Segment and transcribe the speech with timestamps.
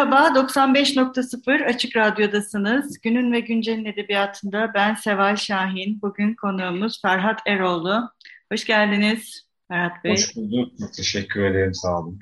[0.00, 3.00] Merhaba, 95.0 Açık Radyo'dasınız.
[3.00, 6.02] Günün ve Güncel'in edebiyatında ben Seval Şahin.
[6.02, 8.10] Bugün konuğumuz Ferhat Eroğlu.
[8.52, 10.12] Hoş geldiniz Ferhat Bey.
[10.12, 10.72] Hoş bulduk.
[10.96, 12.18] Teşekkür ederim, sağ olun.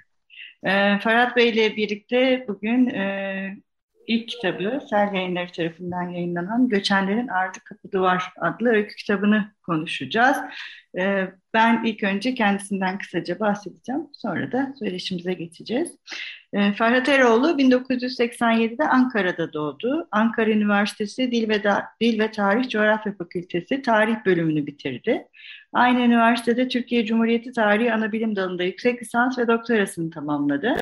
[0.62, 3.56] Ee, Ferhat Bey ile birlikte bugün e,
[4.08, 10.36] ilk kitabı Sel Yayınları tarafından yayınlanan Göçenlerin Ardı Kapı Duvar adlı öykü kitabını konuşacağız.
[10.98, 14.02] Ee, ben ilk önce kendisinden kısaca bahsedeceğim.
[14.12, 15.98] Sonra da söyleşimize geçeceğiz.
[16.52, 20.08] Ee, Ferhat Eroğlu 1987'de Ankara'da doğdu.
[20.12, 25.26] Ankara Üniversitesi Dil ve, da Dil ve Tarih Coğrafya Fakültesi Tarih bölümünü bitirdi.
[25.72, 30.76] Aynı üniversitede Türkiye Cumhuriyeti Tarihi Anabilim Dalı'nda yüksek lisans ve doktorasını tamamladı.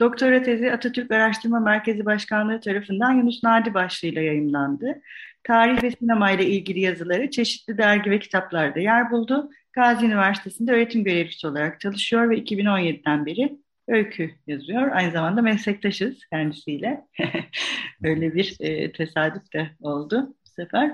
[0.00, 5.00] Doktora tezi Atatürk Araştırma Merkezi Başkanlığı tarafından Yunus Nadi başlığıyla yayımlandı.
[5.44, 9.50] Tarih ve sinema ile ilgili yazıları çeşitli dergi ve kitaplarda yer buldu.
[9.72, 14.90] Gazi Üniversitesi'nde öğretim görevlisi olarak çalışıyor ve 2017'den beri öykü yazıyor.
[14.92, 17.06] Aynı zamanda meslektaşız kendisiyle.
[18.04, 20.92] Öyle bir e, tesadüf de oldu bu sefer.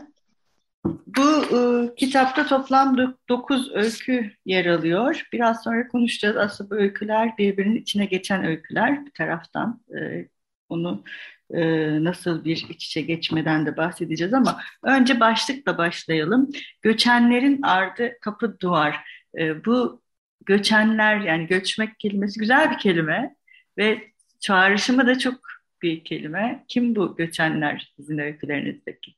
[1.06, 5.28] Bu e, kitapta toplam 9 öykü yer alıyor.
[5.32, 6.36] Biraz sonra konuşacağız.
[6.36, 9.80] Aslında bu öyküler birbirinin içine geçen öyküler bir taraftan.
[9.98, 10.28] E,
[10.68, 11.04] onu
[11.50, 11.60] e,
[12.04, 16.50] nasıl bir iç içe geçmeden de bahsedeceğiz ama önce başlıkla başlayalım.
[16.82, 18.96] Göçenlerin ardı kapı duvar.
[19.38, 20.02] E, bu
[20.46, 23.36] göçenler yani göçmek kelimesi güzel bir kelime
[23.78, 24.02] ve
[24.40, 25.40] çağrışımı da çok
[25.82, 26.64] bir kelime.
[26.68, 29.14] Kim bu göçenler sizin öykülerinizdeki?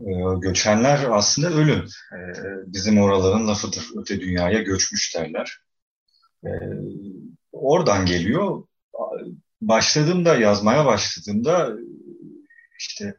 [0.00, 1.84] Ee, göçenler aslında ölüm.
[2.12, 2.18] Ee,
[2.66, 3.84] bizim oraların lafıdır.
[3.96, 5.58] Öte dünyaya göçmüş derler.
[6.44, 6.48] Ee,
[7.52, 8.64] oradan geliyor.
[9.60, 11.76] Başladığımda, yazmaya başladığımda
[12.78, 13.14] işte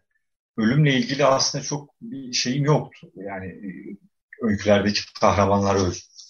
[0.57, 3.11] ölümle ilgili aslında çok bir şeyim yoktu.
[3.15, 3.97] Yani e,
[4.41, 5.77] öykülerdeki kahramanlar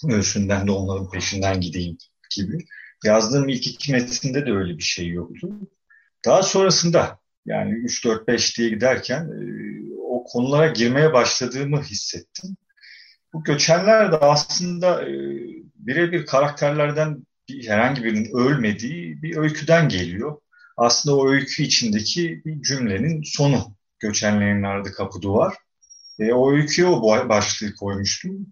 [0.10, 1.98] ölsünden de onların peşinden gideyim
[2.36, 2.58] gibi.
[3.06, 5.50] Yazdığım ilk iki metinde de öyle bir şey yoktu.
[6.26, 9.71] Daha sonrasında yani 3-4-5 diye giderken e,
[10.24, 12.58] konulara girmeye başladığımı hissettim.
[13.34, 15.14] Bu göçenler de aslında e,
[15.76, 20.42] birebir karakterlerden bir, herhangi birinin ölmediği bir öyküden geliyor.
[20.78, 23.76] Aslında o öykü içindeki bir cümlenin sonu.
[24.00, 25.56] Göçenlerin ardı kapı duvar.
[26.20, 28.48] E, o öyküye o başlığı koymuştum.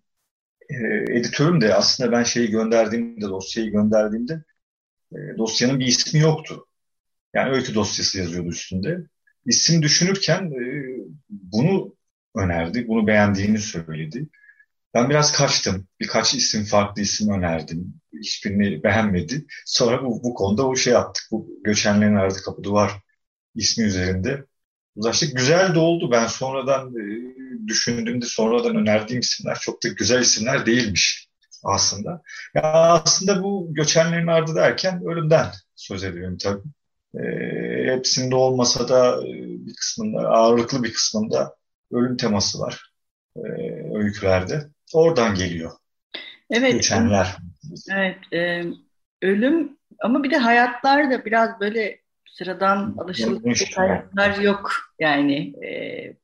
[0.69, 0.75] E,
[1.17, 4.43] editörüm de aslında ben şeyi gönderdiğimde, dosyayı gönderdiğimde
[5.11, 6.65] e, dosyanın bir ismi yoktu.
[7.33, 8.97] Yani öykü dosyası yazıyordu üstünde.
[9.45, 10.95] İsim düşünürken e,
[11.51, 11.95] bunu
[12.35, 14.27] önerdi, bunu beğendiğini söyledi.
[14.93, 15.87] Ben biraz kaçtım.
[15.99, 17.93] Birkaç isim, farklı isim önerdim.
[18.19, 19.45] Hiçbirini beğenmedi.
[19.65, 21.23] Sonra bu, bu konuda o şey yaptık.
[21.31, 22.91] Bu göçenlerin ardı kapı duvar
[23.55, 24.45] ismi üzerinde
[24.95, 25.37] uzlaştık.
[25.37, 26.11] Güzel de oldu.
[26.11, 31.29] Ben sonradan e, düşündüğümde sonradan önerdiğim isimler çok da güzel isimler değilmiş
[31.63, 32.21] aslında.
[32.55, 36.63] Ya aslında bu göçenlerin ardı derken ölümden söz ediyorum tabii.
[37.15, 37.21] E,
[37.85, 39.33] hepsinde olmasa da e,
[39.65, 41.55] bir kısmında, ağırlıklı bir kısmında
[41.91, 42.91] ölüm teması var
[43.35, 43.41] e,
[43.95, 44.61] öykülerde.
[44.93, 45.71] Oradan geliyor.
[46.49, 46.73] Evet.
[46.73, 47.37] Göçenler.
[47.91, 48.17] Evet.
[48.33, 48.63] E,
[49.21, 54.71] ölüm ama bir de hayatlar da biraz böyle sıradan alışılmış hayatlar yok.
[54.99, 55.71] Yani e,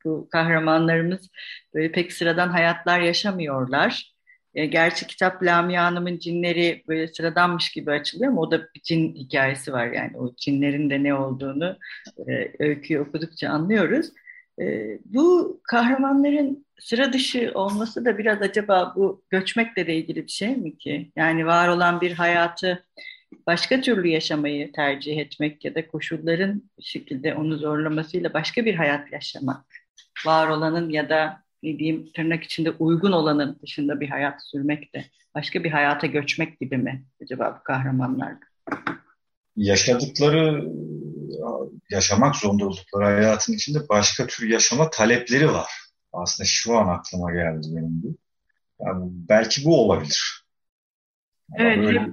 [0.04, 1.30] bu kahramanlarımız
[1.74, 4.15] böyle pek sıradan hayatlar yaşamıyorlar.
[4.56, 9.14] E, gerçi kitap Lamia Hanım'ın cinleri böyle sıradanmış gibi açılıyor ama o da bir cin
[9.14, 11.78] hikayesi var yani o cinlerin de ne olduğunu
[12.28, 14.06] e, öyküyü okudukça anlıyoruz.
[14.60, 20.56] E, bu kahramanların sıra dışı olması da biraz acaba bu göçmekle de ilgili bir şey
[20.56, 21.12] mi ki?
[21.16, 22.84] Yani var olan bir hayatı
[23.46, 29.66] başka türlü yaşamayı tercih etmek ya da koşulların şekilde onu zorlamasıyla başka bir hayat yaşamak.
[30.26, 35.04] Var olanın ya da ne diyeyim tırnak içinde uygun olanın dışında bir hayat sürmek de
[35.34, 38.32] başka bir hayata göçmek gibi mi acaba bu kahramanlar?
[39.56, 40.72] Yaşadıkları,
[41.90, 45.70] yaşamak zorunda oldukları hayatın içinde başka tür yaşama talepleri var.
[46.12, 48.16] Aslında şu an aklıma geldi benim bu.
[48.80, 50.44] Yani belki bu olabilir.
[51.58, 51.86] Yani evet.
[51.86, 52.10] Böyle,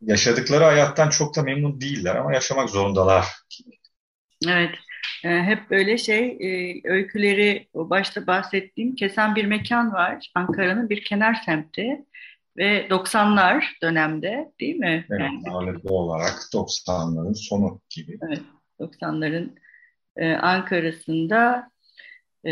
[0.00, 3.26] yaşadıkları hayattan çok da memnun değiller ama yaşamak zorundalar.
[4.48, 4.74] Evet.
[5.24, 10.30] E, hep böyle şey e, öyküleri başta bahsettiğim kesen bir mekan var.
[10.34, 12.04] Ankara'nın bir kenar semti
[12.56, 15.06] ve 90'lar dönemde değil mi?
[15.10, 18.18] Evet, yani, ağırlıklı olarak 90'ların sonu gibi.
[18.28, 18.42] Evet,
[18.80, 19.50] 90'ların
[20.16, 21.70] e, Ankara'sında
[22.44, 22.50] e,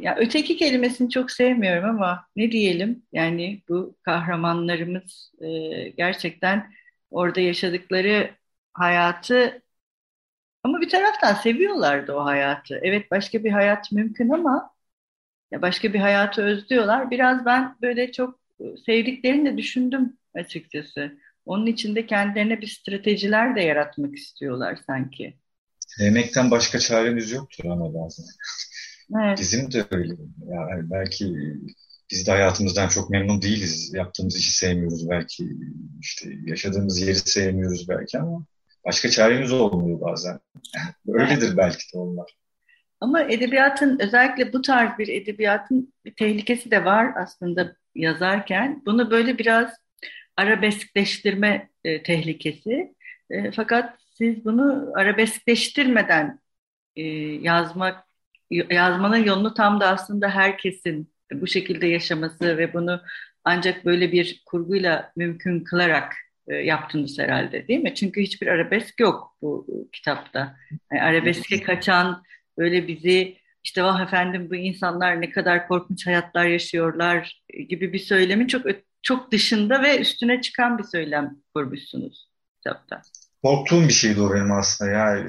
[0.00, 5.48] ya öteki kelimesini çok sevmiyorum ama ne diyelim yani bu kahramanlarımız e,
[5.88, 6.72] gerçekten
[7.10, 8.30] orada yaşadıkları
[8.72, 9.62] hayatı
[10.66, 12.80] ama bir taraftan seviyorlardı o hayatı.
[12.82, 14.70] Evet başka bir hayat mümkün ama
[15.50, 17.10] ya başka bir hayatı özlüyorlar.
[17.10, 18.40] Biraz ben böyle çok
[18.86, 21.18] sevdiklerini de düşündüm açıkçası.
[21.44, 25.36] Onun içinde kendilerine bir stratejiler de yaratmak istiyorlar sanki.
[25.78, 28.24] Sevmekten başka çaremiz yoktur ama bazen.
[29.20, 29.38] Evet.
[29.40, 30.14] Bizim de öyle.
[30.48, 31.34] Yani belki
[32.10, 33.94] biz de hayatımızdan çok memnun değiliz.
[33.94, 35.48] Yaptığımız işi sevmiyoruz belki.
[36.00, 38.46] işte yaşadığımız yeri sevmiyoruz belki ama
[38.86, 40.40] başka çaremiz olmuyor bazen.
[41.08, 42.36] Öyledir belki de onlar.
[43.00, 48.82] Ama edebiyatın özellikle bu tarz bir edebiyatın bir tehlikesi de var aslında yazarken.
[48.86, 49.74] Bunu böyle biraz
[50.36, 52.94] arabeskleştirme e, tehlikesi.
[53.30, 56.40] E, fakat siz bunu arabeskleştirmeden
[56.96, 57.02] e,
[57.42, 58.06] yazmak
[58.50, 63.02] yazmanın yolunu tam da aslında herkesin bu şekilde yaşaması ve bunu
[63.44, 66.14] ancak böyle bir kurguyla mümkün kılarak
[66.54, 67.94] yaptınız herhalde değil mi?
[67.94, 70.56] Çünkü hiçbir arabesk yok bu e, kitapta.
[70.92, 72.22] Yani arabeske kaçan
[72.58, 78.46] böyle bizi işte vah efendim bu insanlar ne kadar korkunç hayatlar yaşıyorlar gibi bir söylemin
[78.46, 78.66] çok
[79.02, 83.02] çok dışında ve üstüne çıkan bir söylem kurmuşsunuz kitapta.
[83.42, 85.26] Korktuğum bir şeydi o benim aslında ya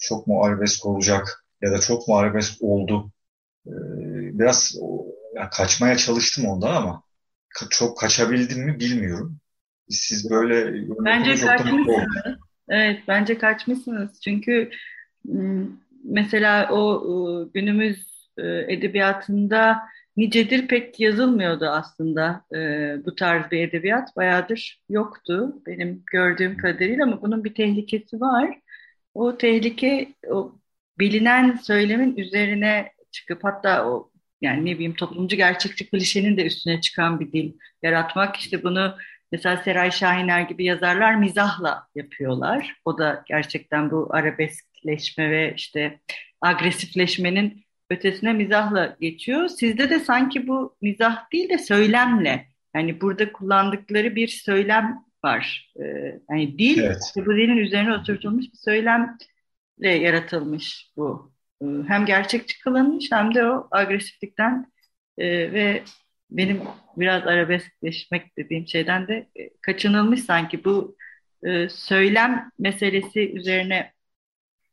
[0.00, 3.10] çok mu arabesk olacak ya da çok mu arabesk oldu.
[4.38, 4.74] Biraz
[5.34, 7.02] ya kaçmaya çalıştım ondan ama
[7.70, 9.38] çok kaçabildim mi bilmiyorum.
[9.88, 12.04] Siz böyle bence kaçmışsınız.
[12.68, 14.20] Evet bence kaçmışsınız.
[14.20, 14.70] Çünkü
[16.04, 19.78] mesela o günümüz e, edebiyatında
[20.16, 22.44] nicedir pek yazılmıyordu aslında
[23.06, 24.16] bu tarz bir edebiyat.
[24.16, 28.60] Bayağıdır yoktu benim gördüğüm kadarıyla ama bunun bir tehlikesi var.
[29.14, 30.58] O tehlike o
[30.98, 34.10] bilinen söylemin üzerine çıkıp hatta o
[34.40, 37.52] yani ne bileyim toplumcu gerçekçi klişenin de üstüne çıkan bir dil
[37.82, 38.36] yaratmak.
[38.36, 38.96] işte bunu
[39.36, 42.76] mesela Seray Şahiner gibi yazarlar mizahla yapıyorlar.
[42.84, 46.00] O da gerçekten bu arabeskleşme ve işte
[46.40, 49.48] agresifleşmenin ötesine mizahla geçiyor.
[49.48, 55.72] Sizde de sanki bu mizah değil de söylemle yani burada kullandıkları bir söylem var.
[55.80, 57.12] Ee, yani dil evet.
[57.16, 61.32] bu dilin üzerine oturtulmuş bir söylemle yaratılmış bu.
[61.62, 64.72] Ee, hem gerçekçi kılınmış hem de o agresiflikten
[65.18, 65.82] e, ve
[66.30, 66.62] benim
[66.96, 70.96] biraz arabeskleşmek dediğim şeyden de e, kaçınılmış sanki bu
[71.46, 73.92] e, söylem meselesi üzerine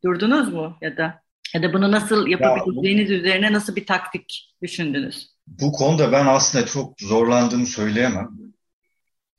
[0.04, 1.24] durdunuz mu ya da
[1.54, 5.34] ya da bunu nasıl yapabileceğiniz ya, üzerine nasıl bir taktik düşündünüz?
[5.48, 8.30] Bu konuda ben aslında çok zorlandığımı söyleyemem.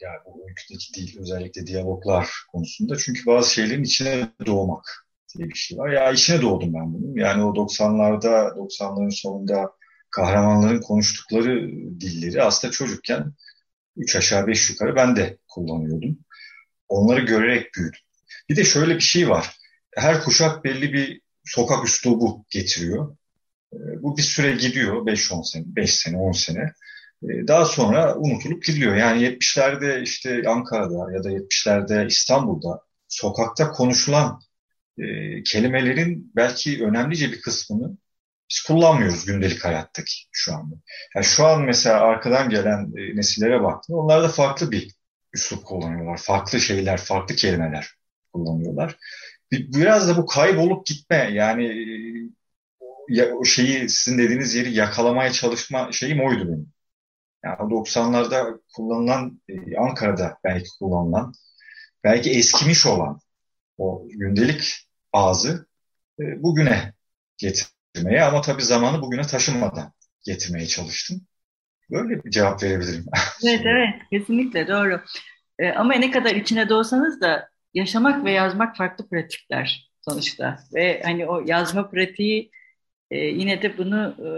[0.01, 2.97] Yani bu öyküdeki değil, özellikle diyaloglar konusunda.
[2.97, 5.07] Çünkü bazı şeylerin içine doğmak
[5.37, 5.93] diye bir şey var.
[5.93, 7.17] Ya içine doğdum ben bunun.
[7.17, 9.71] Yani o 90'larda, 90'ların sonunda
[10.15, 11.71] kahramanların konuştukları
[12.01, 13.33] dilleri aslında çocukken
[13.97, 16.19] üç aşağı beş yukarı ben de kullanıyordum.
[16.89, 18.01] Onları görerek büyüdüm.
[18.49, 19.57] Bir de şöyle bir şey var.
[19.97, 23.17] Her kuşak belli bir sokak üslubu getiriyor.
[23.73, 25.07] Ee, bu bir süre gidiyor.
[25.07, 26.73] 5-10 sene, 5 sene, 10 sene.
[27.23, 28.97] Ee, daha sonra unutulup gidiyor.
[28.97, 34.41] Yani 70'lerde işte Ankara'da ya da 70'lerde İstanbul'da sokakta konuşulan
[34.99, 35.05] e,
[35.43, 37.97] kelimelerin belki önemlice bir kısmını
[38.51, 40.75] biz kullanmıyoruz gündelik hayattaki şu anda.
[41.15, 43.97] Yani şu an mesela arkadan gelen e, nesillere baktım.
[43.97, 44.95] Onlar da farklı bir
[45.33, 46.17] üslup kullanıyorlar.
[46.17, 47.89] Farklı şeyler, farklı kelimeler
[48.33, 48.97] kullanıyorlar
[49.53, 51.85] biraz da bu kaybolup gitme yani
[53.09, 56.73] ya, o şeyi sizin dediğiniz yeri yakalamaya çalışma şeyim oydu benim.
[57.45, 61.33] Yani 90'larda kullanılan e, Ankara'da belki kullanılan
[62.05, 63.21] belki eskimiş olan
[63.79, 65.67] o gündelik ağzı
[66.21, 66.93] e, bugüne
[67.95, 69.93] getirmeye ama tabii zamanı bugüne taşımadan
[70.25, 71.21] getirmeye çalıştım.
[71.91, 73.07] Böyle bir cevap verebilirim.
[73.47, 75.01] Evet evet kesinlikle doğru.
[75.59, 80.59] E, ama ne kadar içine doğsanız da yaşamak ve yazmak farklı pratikler sonuçta.
[80.75, 82.51] Ve hani o yazma pratiği
[83.11, 84.29] e, yine de bunu e,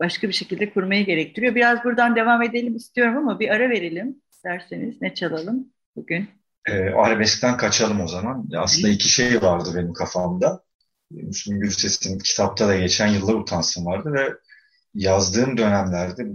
[0.00, 1.54] başka bir şekilde kurmayı gerektiriyor.
[1.54, 5.02] Biraz buradan devam edelim istiyorum ama bir ara verelim isterseniz.
[5.02, 6.28] Ne çalalım bugün?
[6.68, 8.48] E, arabeskten kaçalım o zaman.
[8.56, 10.64] Aslında iki şey vardı benim kafamda.
[11.12, 14.34] Müslüm Gürses'in kitapta da geçen yıllar utansın vardı ve
[14.94, 16.26] yazdığım dönemlerde,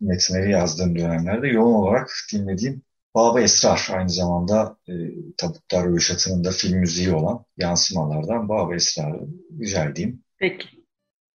[0.00, 2.82] metinleri yazdığım dönemlerde yoğun olarak dinlediğim
[3.14, 4.92] Baba Esrar aynı zamanda e,
[5.36, 9.20] Tabutlar Röveşatı'nın da film müziği olan yansımalardan Baba Esrar'ı
[9.60, 10.22] rica edeyim.
[10.38, 10.68] Peki.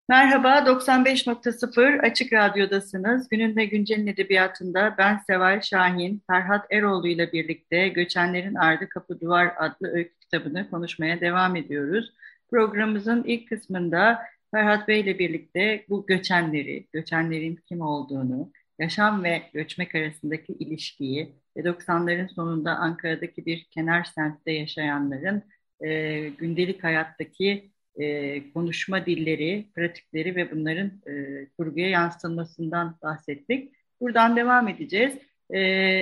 [0.09, 3.29] Merhaba, 95.0 Açık Radyo'dasınız.
[3.29, 9.53] Günün ve Güncel'in edebiyatında ben Seval Şahin, Ferhat Eroğlu ile birlikte Göçenlerin Ardı Kapı Duvar
[9.59, 12.13] adlı öykü kitabını konuşmaya devam ediyoruz.
[12.55, 19.95] Programımızın ilk kısmında Ferhat Bey ile birlikte bu göçenleri, göçenlerin kim olduğunu, yaşam ve göçmek
[19.95, 25.43] arasındaki ilişkiyi ve 90'ların sonunda Ankara'daki bir kenar semtte yaşayanların
[25.81, 33.73] e, gündelik hayattaki e, konuşma dilleri, pratikleri ve bunların e, kurguya yansıtılmasından bahsettik.
[34.01, 35.15] Buradan devam edeceğiz.
[35.51, 35.61] E,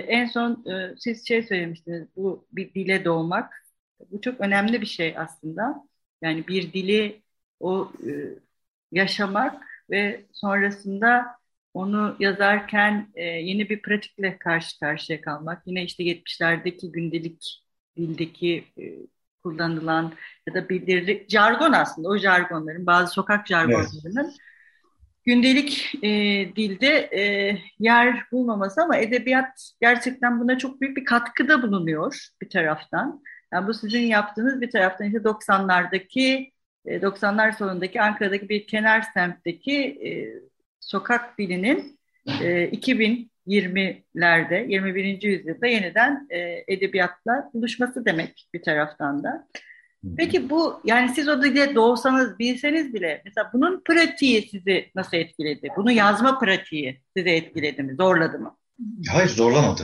[0.08, 3.66] en son e, siz şey söylemiştiniz, bu bir dile doğmak.
[4.10, 5.91] Bu çok önemli bir şey aslında.
[6.22, 7.22] Yani bir dili
[7.60, 8.10] o e,
[8.92, 11.26] yaşamak ve sonrasında
[11.74, 15.62] onu yazarken e, yeni bir pratikle karşı karşıya kalmak.
[15.66, 17.62] Yine işte 70'lerdeki gündelik
[17.96, 18.82] dildeki e,
[19.42, 20.12] kullanılan
[20.48, 24.36] ya da bildiri jargon aslında o jargonların bazı sokak jargonlarının evet.
[25.24, 26.08] gündelik e,
[26.56, 27.22] dilde e,
[27.78, 33.22] yer bulmaması ama edebiyat gerçekten buna çok büyük bir katkıda bulunuyor bir taraftan.
[33.52, 36.52] Yani bu sizin yaptığınız bir taraftan işte 90'lardaki
[36.86, 40.10] 90'lar sonundaki Ankara'daki bir kenar semtteki e,
[40.80, 45.22] sokak dilinin e, 2020'lerde 21.
[45.22, 49.48] yüzyılda yeniden e, edebiyatla buluşması demek bir taraftan da.
[50.16, 55.68] Peki bu yani siz o dilde doğsanız bilseniz bile mesela bunun pratiği sizi nasıl etkiledi?
[55.76, 57.94] Bunu yazma pratiği sizi etkiledi mi?
[57.94, 58.56] Zorladı mı?
[59.12, 59.82] Hayır zorlamadı.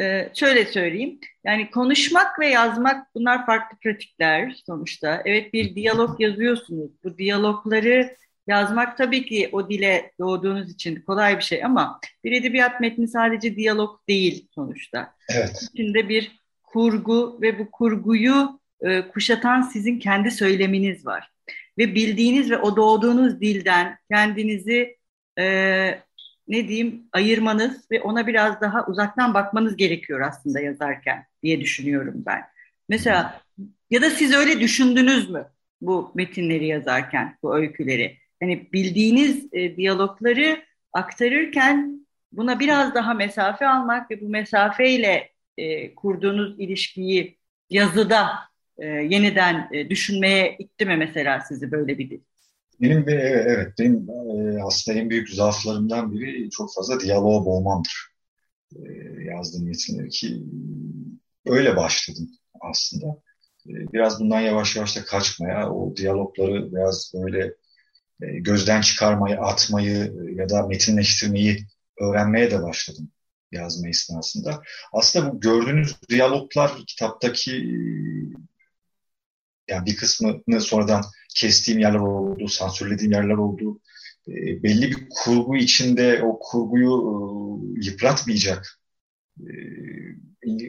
[0.00, 1.18] Ee, şöyle söyleyeyim.
[1.44, 5.22] Yani konuşmak ve yazmak bunlar farklı pratikler sonuçta.
[5.24, 6.90] Evet bir diyalog yazıyorsunuz.
[7.04, 8.16] Bu diyalogları
[8.46, 13.56] yazmak tabii ki o dile doğduğunuz için kolay bir şey ama bir edebiyat metni sadece
[13.56, 15.14] diyalog değil sonuçta.
[15.34, 15.68] Evet.
[15.72, 21.30] İçinde bir kurgu ve bu kurguyu e, kuşatan sizin kendi söyleminiz var.
[21.78, 24.96] Ve bildiğiniz ve o doğduğunuz dilden kendinizi
[25.38, 25.44] e,
[26.48, 32.42] ne diyeyim ayırmanız ve ona biraz daha uzaktan bakmanız gerekiyor aslında yazarken diye düşünüyorum ben.
[32.88, 33.42] Mesela
[33.90, 35.46] ya da siz öyle düşündünüz mü
[35.80, 38.18] bu metinleri yazarken, bu öyküleri?
[38.40, 46.60] Hani bildiğiniz e, diyalogları aktarırken buna biraz daha mesafe almak ve bu mesafeyle e, kurduğunuz
[46.60, 47.38] ilişkiyi
[47.70, 48.28] yazıda
[48.78, 52.20] e, yeniden e, düşünmeye itti mi mesela sizi böyle bir?
[52.80, 53.12] Benim de
[53.46, 58.08] evet, benim e, aslında en büyük zaaflarımdan biri çok fazla diyaloğa boğmamdır.
[58.76, 58.80] E,
[59.24, 60.42] yazdığım metinleri ki
[61.46, 62.30] öyle başladım
[62.60, 63.06] aslında.
[63.66, 67.54] E, biraz bundan yavaş yavaş da kaçmaya, o diyalogları biraz böyle
[68.22, 71.58] e, gözden çıkarmayı, atmayı ya da metinleştirmeyi
[72.00, 73.08] öğrenmeye de başladım
[73.52, 74.62] yazma esnasında.
[74.92, 77.52] Aslında bu gördüğünüz diyaloglar kitaptaki
[79.68, 83.80] yani bir kısmını sonradan kestiğim yerler oldu, sansürlediğim yerler oldu.
[84.28, 87.14] E, belli bir kurgu içinde o kurguyu e,
[87.86, 88.80] yıpratmayacak
[89.40, 89.50] e,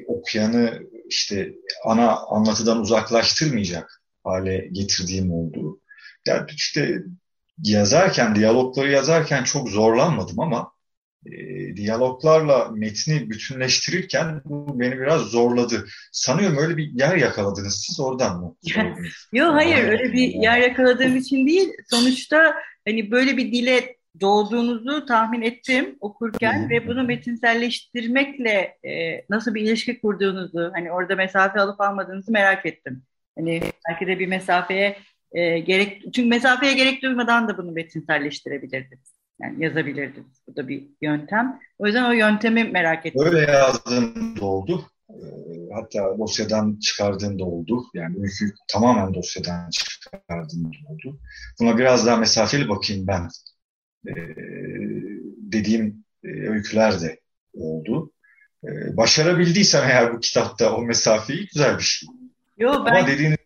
[0.07, 0.79] okuyanı
[1.09, 1.53] işte
[1.85, 5.81] ana anlatıdan uzaklaştırmayacak hale getirdiğim oldu.
[6.27, 7.03] Yani işte
[7.63, 10.71] yazarken, diyalogları yazarken çok zorlanmadım ama
[11.25, 11.31] e,
[11.75, 15.85] diyaloglarla metni bütünleştirirken bu beni biraz zorladı.
[16.11, 18.55] Sanıyorum öyle bir yer yakaladınız siz oradan mı?
[19.33, 21.69] Yok hayır öyle bir yer yakaladığım için değil.
[21.89, 22.55] Sonuçta
[22.87, 26.69] hani böyle bir dile doğduğunuzu tahmin ettim okurken hmm.
[26.69, 33.03] ve bunu metinselleştirmekle e, nasıl bir ilişki kurduğunuzu hani orada mesafe alıp almadığınızı merak ettim.
[33.37, 34.97] Hani belki de bir mesafeye
[35.31, 39.18] e, gerek çünkü mesafeye gerek duymadan da bunu metinselleştirebilirdiniz.
[39.41, 40.41] Yani yazabilirdiniz.
[40.47, 41.59] Bu da bir yöntem.
[41.77, 43.21] O yüzden o yöntemi merak ettim.
[43.25, 44.85] Öyle yazdığım da oldu.
[45.09, 45.13] Ee,
[45.73, 47.83] hatta dosyadan çıkardığım da oldu.
[47.93, 51.19] Yani öykü tamamen dosyadan çıkardığım da oldu.
[51.59, 53.29] Buna biraz daha mesafeli bakayım ben
[54.07, 54.13] ee,
[55.37, 57.19] dediğim e, öyküler de
[57.53, 58.11] oldu.
[58.63, 62.09] Ee, başarabildiysem eğer bu kitapta o mesafeyi güzel bir şey.
[62.57, 62.95] Yo, ben...
[62.95, 63.37] Ama dediğiniz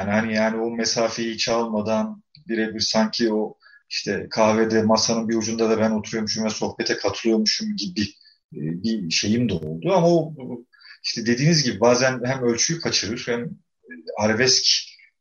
[0.00, 3.56] yani yani o mesafeyi hiç almadan birebir sanki o
[3.88, 8.00] işte kahvede masanın bir ucunda da ben oturuyormuşum ve sohbete katılıyormuşum gibi
[8.54, 9.92] e, bir şeyim de oldu.
[9.92, 10.34] Ama o
[11.04, 14.64] işte dediğiniz gibi bazen hem ölçüyü kaçırır hem e, arabesk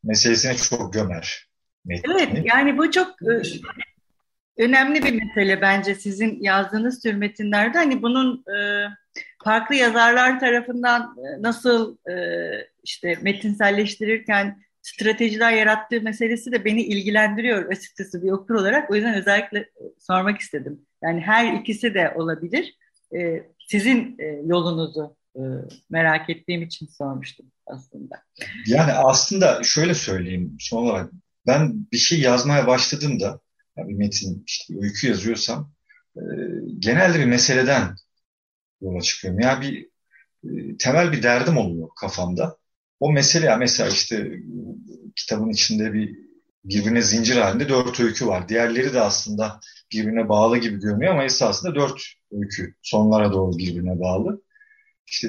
[0.04, 1.48] meselesine çok gömer.
[1.86, 2.14] Metni.
[2.14, 3.42] Evet yani bu çok e,
[4.64, 7.78] önemli bir mesele bence sizin yazdığınız tür metinlerde.
[7.78, 8.44] Hani bunun
[9.44, 11.98] farklı yazarlar tarafından nasıl
[12.84, 18.92] işte metinselleştirirken stratejiler yarattığı meselesi de beni ilgilendiriyor açıkçası bir okur olarak.
[18.92, 20.82] O yüzden özellikle e, sormak istedim.
[21.04, 22.78] Yani her ikisi de olabilir.
[23.16, 25.16] E, sizin e, yolunuzu
[25.90, 28.16] merak ettiğim için sormuştum aslında.
[28.68, 31.12] Yani aslında şöyle söyleyeyim son olarak
[31.48, 33.40] ben bir şey yazmaya başladığımda
[33.78, 35.72] yani bir metin işte bir öykü yazıyorsam
[36.80, 37.96] genelde bir meseleden
[38.82, 39.40] yola çıkıyorum.
[39.40, 39.90] Yani bir
[40.78, 42.58] temel bir derdim oluyor kafamda.
[43.00, 44.40] O mesele mesela işte
[45.16, 46.26] kitabın içinde bir
[46.66, 48.50] birbirine zincir halinde dört öykü var.
[48.50, 49.60] Diğerleri de aslında
[49.92, 54.42] birbirine bağlı gibi görünüyor ama esasında dört öykü sonlara doğru birbirine bağlı.
[55.08, 55.28] İşte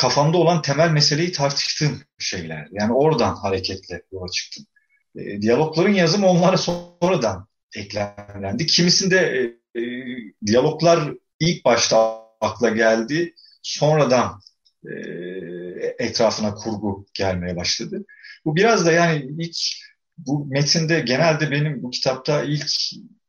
[0.00, 2.68] kafamda olan temel meseleyi tartıştığım şeyler.
[2.72, 4.66] Yani oradan hareketle yola çıktım.
[5.16, 8.66] E, diyalogların yazımı onlara sonradan eklemlendi.
[8.66, 9.18] Kimisinde
[9.74, 9.82] e, e,
[10.46, 13.34] diyaloglar ilk başta akla geldi.
[13.62, 14.40] Sonradan
[14.84, 14.90] e,
[15.98, 18.04] etrafına kurgu gelmeye başladı.
[18.44, 19.56] Bu biraz da yani ilk
[20.18, 22.70] bu metinde genelde benim bu kitapta ilk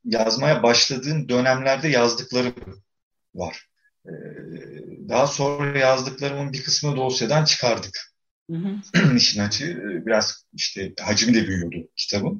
[0.05, 2.83] yazmaya başladığım dönemlerde yazdıklarım
[3.35, 3.67] var.
[4.05, 4.11] Ee,
[5.09, 8.13] daha sonra yazdıklarımın bir kısmını dosyadan çıkardık.
[8.51, 9.15] Hı hı.
[9.17, 12.39] İşin açığı biraz işte hacim de büyüyordu kitabın.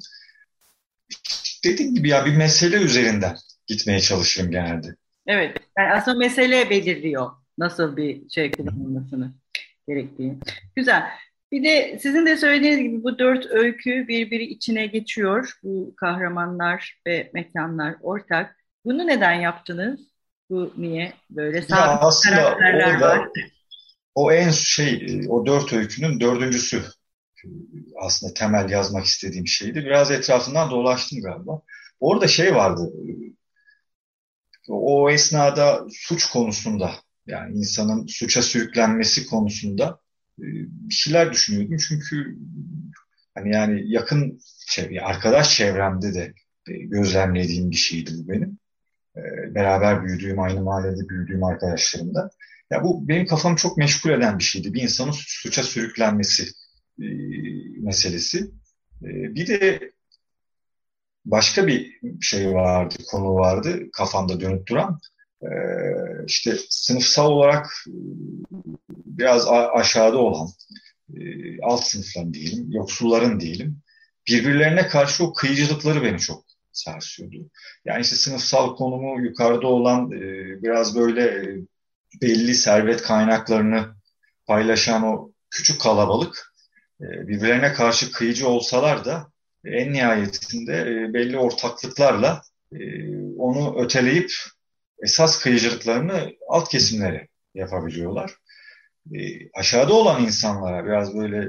[1.64, 3.36] Dediğim gibi ya bir mesele üzerinden
[3.66, 4.94] gitmeye çalışırım genelde.
[5.26, 5.56] Evet.
[5.78, 9.34] Yani aslında mesele belirliyor nasıl bir şey kullanılmasını
[9.88, 10.34] gerektiği.
[10.76, 11.02] Güzel.
[11.52, 15.58] Bir de sizin de söylediğiniz gibi bu dört öykü birbiri içine geçiyor.
[15.62, 18.56] Bu kahramanlar ve mekanlar ortak.
[18.84, 20.00] Bunu neden yaptınız?
[20.50, 23.28] Bu niye böyle sabit aslında karakterler orada, var?
[24.14, 26.82] O en şey, o dört öykünün dördüncüsü
[28.00, 29.84] aslında temel yazmak istediğim şeydi.
[29.84, 31.60] Biraz etrafından dolaştım galiba.
[32.00, 32.92] Orada şey vardı,
[34.68, 36.94] o esnada suç konusunda
[37.28, 40.00] yani insanın suça sürüklenmesi konusunda
[40.38, 40.46] e,
[40.88, 41.76] bir şeyler düşünüyordum.
[41.88, 42.38] Çünkü
[43.34, 46.34] hani yani yakın çevre, arkadaş çevremde de
[46.66, 48.58] gözlemlediğim bir şeydi bu benim.
[49.16, 52.30] E, beraber büyüdüğüm, aynı mahallede büyüdüğüm arkadaşlarımda.
[52.70, 54.74] Ya bu benim kafamı çok meşgul eden bir şeydi.
[54.74, 56.42] Bir insanın suça sürüklenmesi
[57.02, 57.06] e,
[57.80, 58.50] meselesi.
[59.02, 59.92] Bir de
[61.24, 65.00] başka bir şey vardı, konu vardı kafamda dönüp duran.
[65.42, 67.94] Ee, işte sınıfsal olarak e,
[68.88, 70.48] biraz aşağıda olan
[71.14, 71.20] e,
[71.62, 73.82] alt sınıfların diyelim, yoksulların diyelim
[74.28, 77.50] birbirlerine karşı o kıyıcılıkları beni çok sarsıyordu.
[77.84, 80.20] Yani işte sınıfsal konumu yukarıda olan e,
[80.62, 81.54] biraz böyle
[82.22, 83.86] belli servet kaynaklarını
[84.46, 86.52] paylaşan o küçük kalabalık
[87.00, 89.32] birbirlerine karşı kıyıcı olsalar da
[89.64, 90.84] en nihayetinde
[91.14, 92.42] belli ortaklıklarla
[93.36, 94.30] onu öteleyip
[95.02, 98.34] esas kıyıcılıklarını alt kesimlere yapabiliyorlar.
[99.14, 101.48] E, aşağıda olan insanlara, biraz böyle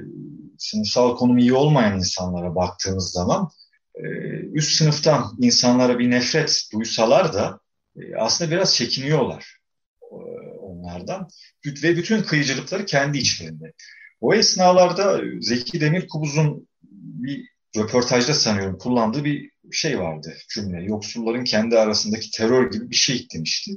[0.58, 3.50] sınıfsal konumu iyi olmayan insanlara baktığımız zaman
[3.96, 4.08] e,
[4.54, 7.60] üst sınıftan insanlara bir nefret duysalar da
[7.96, 9.58] e, aslında biraz çekiniyorlar
[10.02, 10.16] e,
[10.60, 11.28] onlardan.
[11.66, 13.74] Ve bütün kıyıcılıkları kendi içlerinde.
[14.22, 20.84] O esnalarda Zeki Demirkubuz'un bir röportajda sanıyorum kullandığı bir şey vardı cümle.
[20.84, 23.72] Yoksulların kendi arasındaki terör gibi bir şey demişti.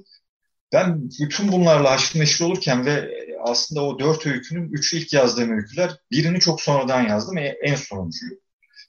[0.72, 3.10] Ben bütün bunlarla haşır neşir olurken ve
[3.44, 5.96] aslında o dört öykünün üçü ilk yazdığım öyküler.
[6.10, 7.38] Birini çok sonradan yazdım.
[7.62, 8.32] En sonuncuyu.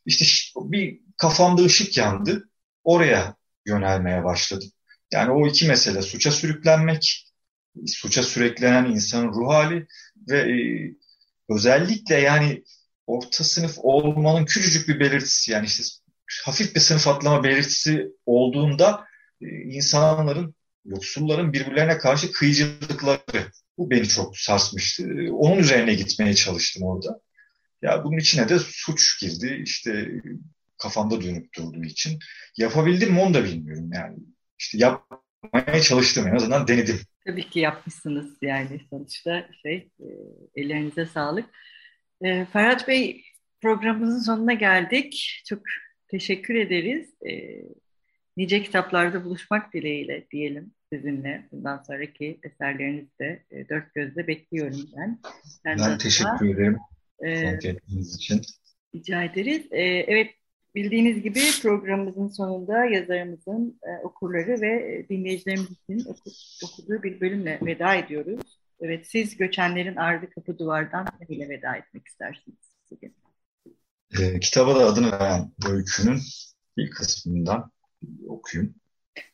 [0.06, 2.50] İşte bir kafamda ışık yandı.
[2.84, 3.36] Oraya
[3.66, 4.70] yönelmeye başladım.
[5.13, 7.28] Yani o iki mesele suça sürüklenmek,
[7.88, 9.88] suça sürüklenen insanın ruh hali
[10.30, 10.56] ve e,
[11.50, 12.63] özellikle yani
[13.08, 15.84] orta sınıf olmanın küçücük bir belirtisi yani işte
[16.46, 19.06] hafif bir sınıf atlama belirtisi olduğunda
[19.41, 25.04] e, insanların, yoksulların birbirlerine karşı kıyıcılıkları bu beni çok sarsmıştı.
[25.32, 27.19] Onun üzerine gitmeye çalıştım orada.
[27.82, 29.62] Ya bunun içine de suç girdi.
[29.63, 30.10] İşte
[30.78, 32.19] kafamda dönüp durduğu için.
[32.58, 34.17] Yapabildim mi onu da bilmiyorum yani.
[34.60, 37.00] İşte yapmaya çalıştım en azından denedim.
[37.26, 40.08] Tabii ki yapmışsınız yani sonuçta şey e,
[40.56, 41.46] ellerinize sağlık.
[42.22, 43.24] E, Ferhat Bey
[43.62, 45.41] programımızın sonuna geldik.
[45.46, 45.60] Çok
[46.13, 47.13] teşekkür ederiz.
[47.30, 47.62] E,
[48.38, 51.47] nice kitaplarda buluşmak dileğiyle diyelim sizinle.
[51.52, 55.19] Bundan sonraki eserlerinizi de e, dört gözle bekliyorum ben.
[55.65, 56.78] Ben, ben teşekkür ederim.
[57.19, 58.41] E, için.
[58.95, 59.65] Rica ederiz.
[59.71, 60.30] E, evet
[60.76, 66.30] bildiğiniz gibi programımızın sonunda yazarımızın e, okurları ve dinleyicilerimiz için oku,
[66.63, 68.60] okuduğu bir bölümle veda ediyoruz.
[68.82, 72.58] Evet siz göçenlerin ardı kapı duvardan neyle veda etmek istersiniz
[72.91, 73.15] bugün?
[74.19, 76.21] E, kitaba da adını veren öykünün
[76.78, 77.71] bir kısmından
[78.28, 78.76] okuyayım.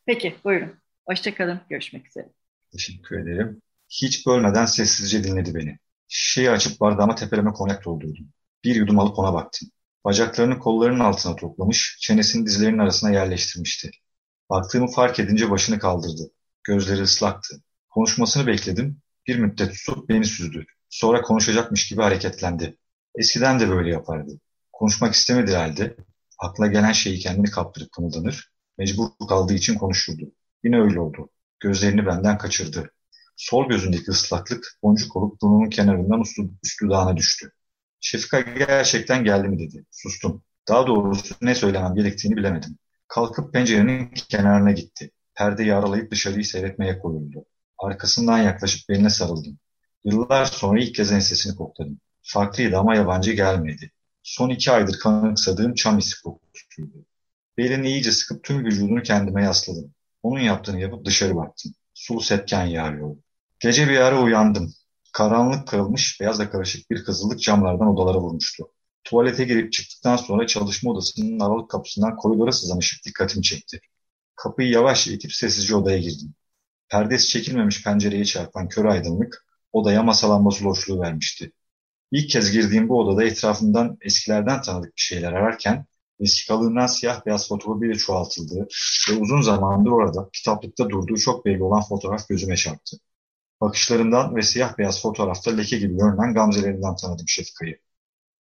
[0.05, 0.79] Peki, buyurun.
[1.05, 2.29] Hoşçakalın, görüşmek üzere.
[2.71, 3.61] Teşekkür ederim.
[3.89, 5.79] Hiç bölmeden sessizce dinledi beni.
[6.07, 8.27] Şişeyi açıp bardağıma tepeleme konyak doldurdum.
[8.63, 9.69] Bir yudum alıp ona baktım.
[10.05, 13.91] Bacaklarını kollarının altına toplamış, çenesini dizlerinin arasına yerleştirmişti.
[14.49, 16.31] Baktığımı fark edince başını kaldırdı.
[16.63, 17.55] Gözleri ıslaktı.
[17.89, 19.01] Konuşmasını bekledim.
[19.27, 20.65] Bir müddet susup beni süzdü.
[20.89, 22.77] Sonra konuşacakmış gibi hareketlendi.
[23.15, 24.39] Eskiden de böyle yapardı.
[24.79, 25.95] Konuşmak istemediği halde
[26.37, 30.31] akla gelen şeyi kendini kaptırıp kımıldanır, mecbur kaldığı için konuşurdu.
[30.63, 31.29] Yine öyle oldu.
[31.59, 32.91] Gözlerini benden kaçırdı.
[33.35, 37.51] Sol gözündeki ıslaklık boncuk olup burnunun kenarından üstü, üstü dudağına düştü.
[37.99, 39.85] Şefika gerçekten geldi mi dedi.
[39.91, 40.43] Sustum.
[40.67, 42.77] Daha doğrusu ne söylemem gerektiğini bilemedim.
[43.07, 45.11] Kalkıp pencerenin kenarına gitti.
[45.35, 47.45] Perdeyi aralayıp dışarıyı seyretmeye koyuldu.
[47.77, 49.59] Arkasından yaklaşıp beline sarıldım.
[50.03, 51.99] Yıllar sonra ilk kez ensesini kokladım.
[52.21, 53.91] Farklıydı ama yabancı gelmedi.
[54.23, 57.05] Son iki aydır kanıksadığım çam isi kokusuydu.
[57.57, 59.93] Belini iyice sıkıp tüm vücudunu kendime yasladım.
[60.23, 61.73] Onun yaptığını yapıp dışarı baktım.
[61.93, 63.19] Sulu sepken yağıyordu.
[63.59, 64.73] Gece bir ara uyandım.
[65.13, 68.71] Karanlık kırılmış, beyazla karışık bir kızıllık camlardan odalara vurmuştu.
[69.03, 73.79] Tuvalete girip çıktıktan sonra çalışma odasının aralık kapısından koridora sızan ışık dikkatimi çekti.
[74.35, 76.33] Kapıyı yavaşça itip sessizce odaya girdim.
[76.89, 81.51] Perdesi çekilmemiş pencereye çarpan kör aydınlık odaya masa lambası loşluğu vermişti.
[82.11, 85.85] İlk kez girdiğim bu odada etrafından eskilerden tanıdık bir şeyler ararken
[86.21, 88.67] vesikalığından siyah beyaz fotoğrafıyla çoğaltıldığı
[89.09, 92.97] ve uzun zamandır orada kitaplıkta durduğu çok belli olan fotoğraf gözüme çarptı.
[93.61, 97.79] Bakışlarından ve siyah beyaz fotoğrafta leke gibi görünen gamzelerinden tanıdım Şefika'yı.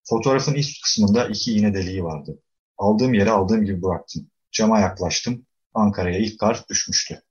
[0.04, 2.42] Fotoğrafın üst kısmında iki iğne deliği vardı.
[2.78, 4.30] Aldığım yere aldığım gibi bıraktım.
[4.52, 5.46] Cama yaklaştım.
[5.74, 7.22] Ankara'ya ilk kar düşmüştü.